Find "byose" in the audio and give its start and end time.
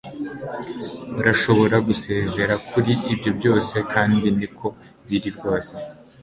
3.37-3.75